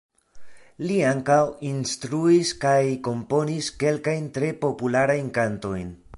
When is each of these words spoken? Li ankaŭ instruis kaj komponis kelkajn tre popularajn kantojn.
Li 0.91 0.95
ankaŭ 1.09 1.37
instruis 1.71 2.55
kaj 2.65 2.75
komponis 3.09 3.71
kelkajn 3.85 4.27
tre 4.39 4.53
popularajn 4.67 5.35
kantojn. 5.39 5.97